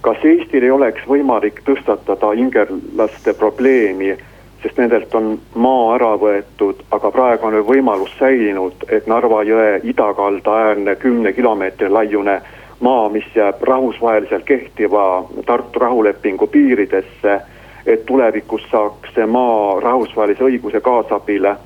[0.00, 4.16] kas Eestil ei oleks võimalik tõstatada ingerlaste probleemi,
[4.62, 10.54] sest nendelt on maa ära võetud, aga praegu on võimalus säilinud, et Narva jõe idakalda
[10.68, 12.40] äärne kümne kilomeetri laiune
[12.80, 17.40] maa, mis jääb rahvusvaheliselt kehtiva Tartu rahulepingu piiridesse.
[17.86, 21.56] et tulevikus saaks maa rahvusvahelise õiguse kaasabile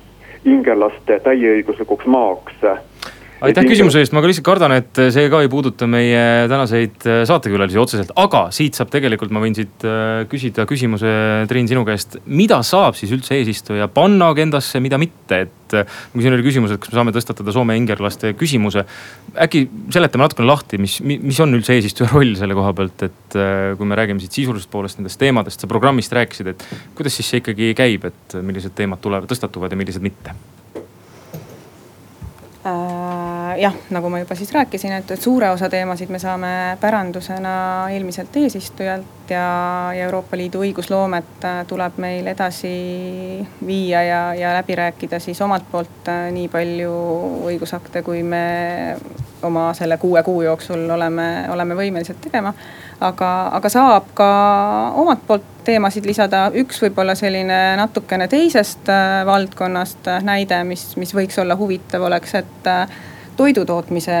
[0.45, 2.53] ingerlaste täieõiguslikuks maaks
[3.45, 7.21] aitäh küsimuse eest, ma ka lihtsalt kardan, et see ka ei puuduta meie tänaseid äh,
[7.29, 11.09] saatekülalisi otseselt, aga siit saab tegelikult, ma võin siit äh, küsida küsimuse,
[11.49, 12.19] Triin, sinu käest.
[12.29, 16.75] mida saab siis üldse eesistuja panna agendasse, mida mitte, et äh, kui siin oli küsimus,
[16.75, 18.85] et kas me saame tõstatada Soome ingerlaste küsimuse.
[19.47, 23.39] äkki seletame natukene lahti, mis, mis on üldse eesistuja roll selle koha pealt, et
[23.77, 26.65] kui me räägime siit sisulisest poolest nendest teemadest, sa programmist rääkisid, et
[26.97, 30.37] kuidas siis see ikkagi käib, et millised teemad tulevad, tõstatuvad ja millised mitte
[32.61, 32.90] äh,?
[33.57, 37.53] Jah, nagu ma juba siis rääkisin, et, suure osa teemasid me saame pärandusena
[37.91, 42.71] eelmiselt eesistujalt ja, ja Euroopa Liidu õigusloomet äh, tuleb meil edasi
[43.65, 46.93] viia ja, ja läbi rääkida siis omalt poolt äh, nii palju
[47.49, 48.45] õigusakte, kui me
[49.43, 52.53] oma selle kuue kuu jooksul oleme, oleme võimelised tegema.
[53.01, 54.27] Aga, aga saab ka
[55.01, 61.39] omalt poolt teemasid lisada, üks võib-olla selline natukene teisest äh, valdkonnast näide, mis, mis võiks
[61.41, 62.69] olla huvitav, oleks, et
[63.41, 64.11] toidutootmise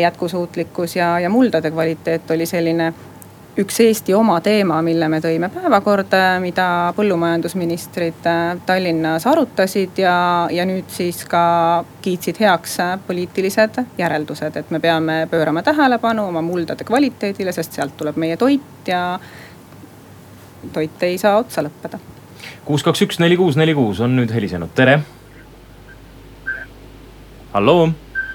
[0.00, 2.92] jätkusuutlikkus ja, ja muldade kvaliteet oli selline
[3.58, 10.14] üks Eesti oma teema, mille me tõime päevakorda, mida põllumajandusministrid äh, Tallinnas arutasid ja,
[10.54, 11.42] ja nüüd siis ka
[12.04, 17.98] kiitsid heaks äh, poliitilised järeldused, et me peame pöörama tähelepanu oma muldade kvaliteedile, sest sealt
[17.98, 19.02] tuleb meie toit ja
[20.72, 21.98] toit ei saa otsa lõppeda.
[22.64, 25.00] kuus, kaks, üks, neli, kuus, neli, kuus on nüüd helisenud, tere.
[27.56, 27.88] halloo.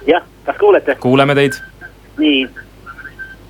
[0.08, 0.96] Jah, kas kuulete?
[1.00, 1.60] kuuleme teid.
[2.18, 2.48] nii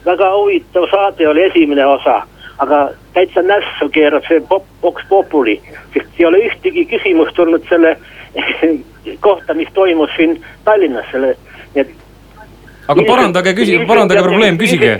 [0.05, 2.21] väga huvitav saade oli esimene osa,
[2.57, 5.61] aga täitsa nässu keerab see pop, Vox Populi,
[5.93, 7.97] sest ei ole ühtegi küsimust olnud selle
[9.25, 11.35] kohta, mis toimus siin Tallinnas, selle,
[11.75, 11.93] nii et
[12.87, 14.95] aga parandage küsi-, parandage probleem, küsige.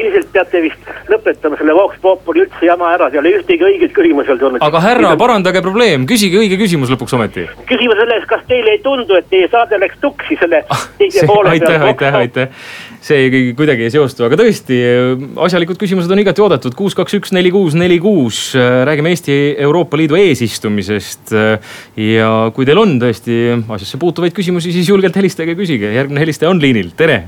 [0.00, 4.32] Ilmselt peate vist lõpetama selle Vox Populi üldse jama ära, ei ole ühtegi õiget küsimust
[4.32, 4.64] veel tulnud.
[4.64, 7.48] aga härra, parandage probleem, küsige õige küsimus lõpuks ometi.
[7.70, 11.50] küsimus selles, kas teile ei tundu, et teie saade läks tuksi selle ah, teise poole
[11.50, 11.74] peale?
[11.74, 12.48] aitäh, aitäh, aitäh
[13.04, 14.78] see kuidagi ei seostu, aga tõesti,
[15.46, 16.74] asjalikud küsimused on igati oodatud.
[16.78, 18.40] kuus, kaks, üks, neli, kuus, neli, kuus.
[18.56, 21.34] räägime Eesti Euroopa Liidu eesistumisest.
[21.96, 25.92] ja kui teil on tõesti asjasse puutuvaid küsimusi, siis julgelt helistage ja küsige.
[25.94, 27.22] järgmine helistaja on liinil, tere.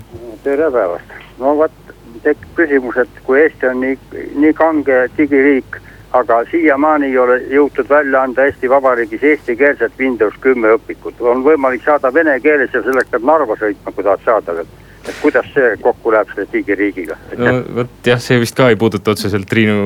[0.44, 1.16] tere päevast.
[1.38, 1.79] no vot,
[2.22, 3.98] tekib küsimus, et kui Eesti on nii,
[4.34, 5.80] nii kange digiriik
[6.12, 11.20] aga siiamaani ei ole jõutud välja anda Eesti Vabariigis eestikeelset Windows kümme õpikut.
[11.20, 14.66] on võimalik saada vene keeles ja selleks peab Narva sõitma, kui tahad saada veel
[15.10, 17.16] et kuidas see kokku läheb selle digiriigiga?
[17.40, 19.76] no vot jah, see vist ka ei puuduta otseselt Triinu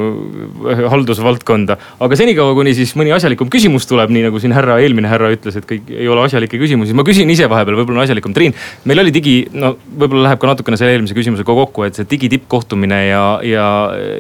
[0.71, 1.79] äh, haldusvaldkonda.
[2.07, 5.59] aga senikaua, kuni siis mõni asjalikum küsimus tuleb, nii nagu siin härra, eelmine härra ütles,
[5.61, 6.97] et kõik ei ole asjalikke küsimusi.
[6.97, 8.35] ma küsin ise vahepeal, võib-olla on asjalikum.
[8.37, 8.55] Triin,
[8.89, 12.31] meil oli digi, no võib-olla läheb ka natukene selle eelmise küsimusega kokku, et see digi
[12.37, 13.67] tippkohtumine ja, ja,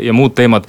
[0.05, 0.69] ja muud teemad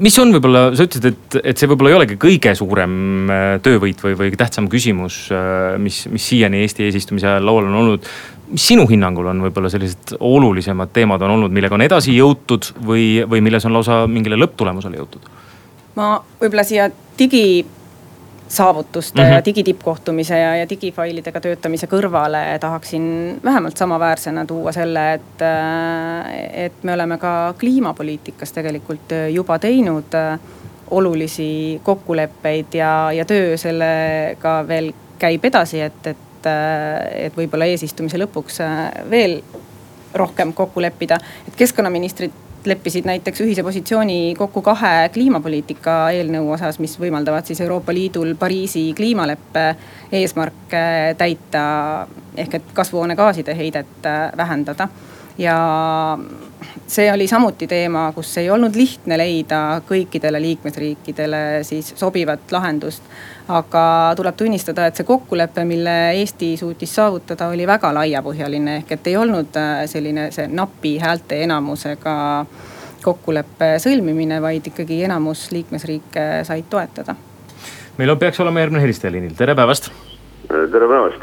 [0.00, 4.02] mis on võib-olla, sa ütlesid, et, et see võib-olla ei olegi kõige suurem äh, töövõit
[4.04, 8.12] või, või tähtsam küsimus, äh, mis, mis siiani Eesti eesistumise ajal laual on olnud
[8.50, 13.20] mis sinu hinnangul on võib-olla sellised olulisemad teemad on olnud, millega on edasi jõutud või,
[13.28, 15.28] või milles on lausa mingile lõpptulemusele jõutud?
[15.98, 17.44] ma võib-olla siia digi
[18.50, 19.32] saavutuste mm -hmm.
[19.32, 23.04] ja digitippkohtumise ja, ja digifailidega töötamise kõrvale tahaksin
[23.44, 25.42] vähemalt samaväärsena tuua selle, et,
[26.52, 30.18] et me oleme ka kliimapoliitikas tegelikult juba teinud
[30.90, 37.68] olulisi kokkuleppeid ja, ja töö sellega veel käib edasi, et, et et, äh, et võib-olla
[37.68, 39.40] eesistumise lõpuks äh, veel
[40.14, 41.18] rohkem kokku leppida.
[41.48, 42.32] et keskkonnaministrid
[42.66, 48.90] leppisid näiteks ühise positsiooni kokku kahe kliimapoliitika eelnõu osas, mis võimaldavad siis Euroopa Liidul Pariisi
[48.96, 49.64] kliimaleppe
[50.12, 50.82] eesmärke
[51.18, 51.62] täita.
[52.36, 54.88] ehk et kasvuhoonegaaside heidet äh, vähendada
[55.38, 55.56] ja
[56.86, 63.02] see oli samuti teema, kus ei olnud lihtne leida kõikidele liikmesriikidele siis sobivat lahendust
[63.50, 69.10] aga tuleb tunnistada, et see kokkulepe, mille Eesti suutis saavutada, oli väga laiapõhjaline, ehk et
[69.10, 72.14] ei olnud äh, selline see napi häälteenamusega
[73.02, 77.16] kokkuleppe sõlmimine, vaid ikkagi enamus liikmesriike said toetada.
[77.98, 79.90] meil on, peaks olema järgmine helistaja liinil, tere päevast.
[80.48, 81.22] tere päevast.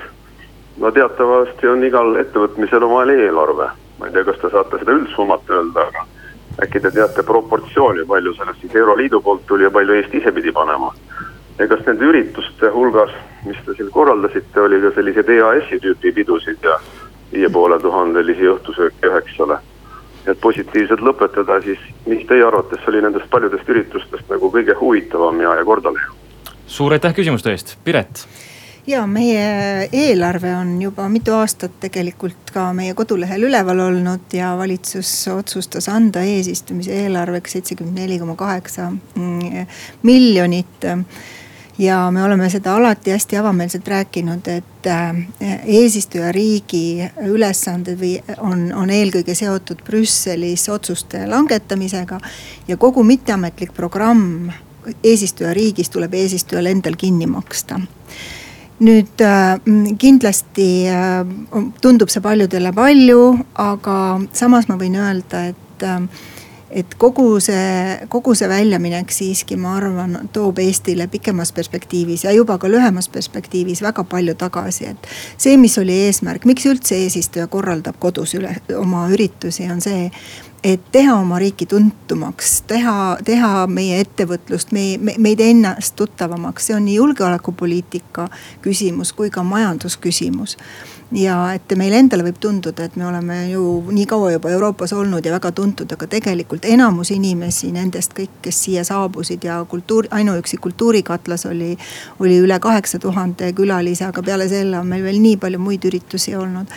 [0.77, 3.69] no teatavasti on igal ettevõtmisel omal eelarve.
[3.99, 6.05] Ma ei tea, kas te saate seda üldsummat öelda, aga
[6.63, 10.51] äkki te teate proportsiooni, palju sellest siis Euroliidu poolt tuli ja palju Eesti ise pidi
[10.51, 10.93] panema
[11.59, 13.13] ja kas nende ürituste hulgas,
[13.45, 16.77] mis te siin korraldasite, oli ka selliseid EAS-i tüüpi pidusid ja
[17.31, 19.59] viie poole tuhandelisi õhtusööke üheksale.
[20.27, 25.53] et positiivselt lõpetada, siis mis teie arvates oli nendest paljudest üritustest nagu kõige huvitavam ja,
[25.55, 26.43] ja kordaläinud?
[26.67, 28.27] suur aitäh küsimuste eest, Piret
[28.87, 35.11] ja meie eelarve on juba mitu aastat tegelikult ka meie kodulehel üleval olnud ja valitsus
[35.33, 39.67] otsustas anda eesistumise eelarveks seitsekümmend neli koma kaheksa mm,
[40.07, 40.87] miljonit
[41.77, 45.19] ja me oleme seda alati hästi avameelselt rääkinud, et äh,
[45.65, 52.19] eesistujariigi ülesanded või on, on eelkõige seotud Brüsselis otsuste langetamisega.
[52.67, 54.49] ja kogu mitteametlik programm
[55.03, 57.79] eesistujariigis tuleb eesistujal endal kinni maksta
[58.79, 59.57] nüüd äh,
[59.99, 61.21] kindlasti äh,
[61.81, 63.21] tundub see paljudele palju,
[63.57, 63.99] aga
[64.37, 66.03] samas ma võin öelda, et äh,
[66.67, 72.57] et kogu see, kogu see väljaminek siiski, ma arvan, toob Eestile pikemas perspektiivis ja juba
[72.59, 75.07] ka lühemas perspektiivis väga palju tagasi, et.
[75.37, 80.09] see, mis oli eesmärk, miks üldse eesistuja korraldab kodus üle oma üritusi, on see
[80.63, 86.85] et teha oma riiki tuntumaks, teha, teha meie ettevõtlust, meie, meid ennast tuttavamaks, see on
[86.87, 88.27] nii julgeolekupoliitika
[88.65, 90.57] küsimus kui ka majandusküsimus.
[91.11, 93.61] ja et meile endale võib tunduda, et me oleme ju
[93.95, 98.63] nii kaua juba Euroopas olnud ja väga tuntud, aga tegelikult enamus inimesi nendest kõik, kes
[98.65, 101.77] siia saabusid ja kultuur, ainuüksi Kultuurikatlas oli,
[102.19, 106.35] oli üle kaheksa tuhande külalise, aga peale selle on meil veel nii palju muid üritusi
[106.35, 106.67] olnud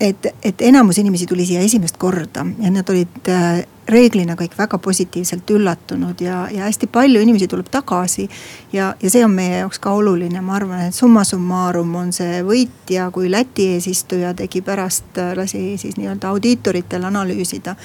[0.00, 4.78] et, et enamus inimesi tuli siia esimest korda ja nad olid äh, reeglina kõik väga
[4.82, 8.28] positiivselt üllatunud ja, ja hästi palju inimesi tuleb tagasi.
[8.72, 12.42] ja, ja see on meie jaoks ka oluline, ma arvan, et summa summarum on see
[12.46, 17.76] võitja, kui Läti eesistuja tegi pärast, äh, lasi siis nii-öelda audiitoritel analüüsida.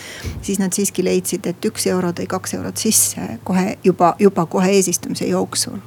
[0.41, 4.71] siis nad siiski leidsid, et üks euro tõi kaks eurot sisse kohe juba, juba kohe
[4.79, 5.79] eesistumise jooksul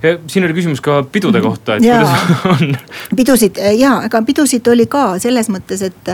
[0.00, 1.46] siin oli küsimus ka pidude mhm.
[1.46, 2.00] kohta, et ja.
[2.00, 2.76] kuidas on?
[3.16, 6.10] pidusid ja, aga pidusid oli ka selles mõttes, et,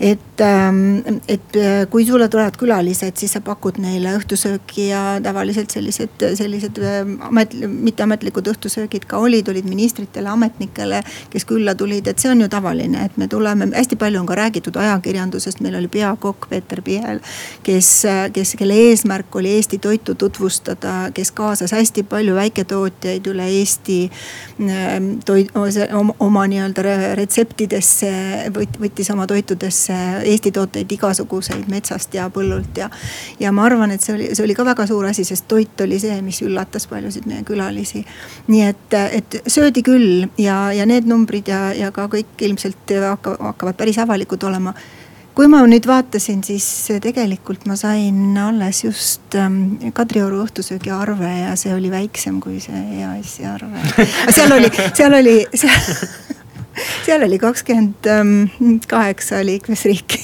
[0.00, 5.74] et, ähm, et äh, kui sulle tulevad külalised, siis sa pakud neile õhtusööki ja tavaliselt
[5.74, 12.18] sellised, sellised ähm, amet, mitteametlikud õhtusöögid ka olid, olid ministritele, ametnikele, kes külla tulid, et
[12.18, 15.90] see on ju tavaline, et me tuleme, hästi palju on ka räägitud ajakirjandusest, meil oli
[15.92, 17.22] peakokk Peeter Pihel,
[17.66, 17.92] kes,
[18.32, 22.87] kes, kelle eesmärk oli Eesti toitu tutvustada, kes kaasas hästi palju väiketootjaid
[23.30, 23.98] üle Eesti
[24.60, 25.50] ähm, toit,
[26.18, 26.84] oma, nii-öelda
[27.18, 28.10] retseptidesse,
[28.54, 32.90] võttis oma toitudesse Eesti tooteid igasuguseid metsast ja põllult ja.
[33.40, 36.00] ja ma arvan, et see oli, see oli ka väga suur asi, sest toit oli
[36.02, 38.04] see, mis üllatas paljusid meie külalisi.
[38.48, 43.76] nii et, et söödi küll ja, ja need numbrid ja, ja ka kõik ilmselt hakkavad
[43.78, 44.74] päris avalikud olema
[45.38, 46.66] kui ma nüüd vaatasin, siis
[47.02, 52.80] tegelikult ma sain alles just ähm, Kadrioru õhtusöögi arve ja see oli väiksem kui see
[52.98, 53.84] EAS-i arve.
[54.34, 55.36] seal oli, seal oli,
[57.06, 58.10] seal oli kakskümmend
[58.90, 60.20] kaheksa liikmesriiki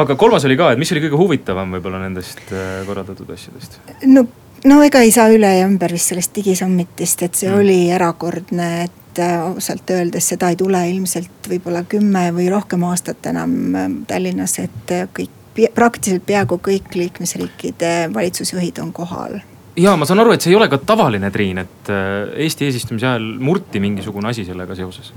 [0.00, 3.80] aga kolmas oli ka, et mis oli kõige huvitavam võib-olla nendest äh, korraldatud asjadest?
[4.08, 4.24] no
[4.64, 7.60] no ega ei saa üle ja ümber vist sellest digisummitist, et see mm.
[7.60, 12.84] oli erakordne, et et äh, ausalt öeldes seda ei tule ilmselt võib-olla kümme või rohkem
[12.86, 15.34] aastat enam ähm, Tallinnas, et äh, kõik,
[15.74, 19.40] praktiliselt peaaegu kõik liikmesriikide valitsusjuhid on kohal
[19.78, 23.10] ja ma saan aru, et see ei ole ka tavaline, Triin, et äh, Eesti eesistumise
[23.10, 25.12] ajal murti mingisugune asi sellega seoses.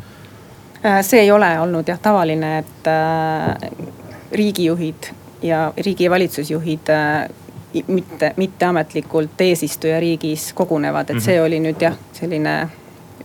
[1.06, 2.88] see ei ole olnud jah tavaline, et
[4.32, 5.12] riigijuhid
[5.46, 6.90] ja riigi valitsusjuhid
[7.88, 11.46] mitte, mitteametlikult eesistujariigis kogunevad, et see mhm.
[11.46, 12.56] oli nüüd jah, selline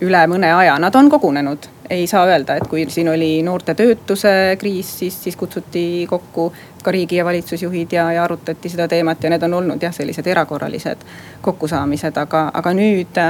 [0.01, 1.69] üle mõne aja, nad on kogunenud.
[1.89, 6.51] ei saa öelda, et kui siin oli noorte töötuse kriis, siis, siis kutsuti kokku
[6.83, 10.27] ka riigi ja valitsusjuhid ja, ja arutati seda teemat ja need on olnud jah, sellised
[10.27, 11.07] erakorralised
[11.41, 13.21] kokkusaamised, aga, aga nüüd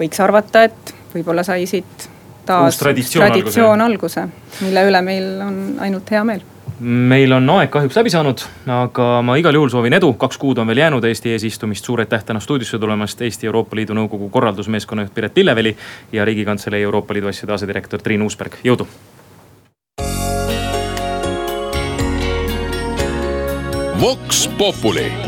[0.00, 2.08] võiks arvata, et võib-olla sai siit
[2.46, 6.44] taas traditsioon, traditsioon alguse, alguse, mille üle meil on ainult hea meel
[6.80, 10.66] meil on aeg kahjuks läbi saanud, aga ma igal juhul soovin edu, kaks kuud on
[10.70, 11.84] veel jäänud Eesti eesistumist.
[11.84, 15.76] suur aitäh täna stuudiosse tulemast, Eesti Euroopa Liidu Nõukogu korraldusmeeskonna juht Piret Lilleveli
[16.12, 18.86] ja riigikantselei Euroopa Liidu asjade asedirektor Triin Uusberg, jõudu.
[23.98, 25.27] Vox Populi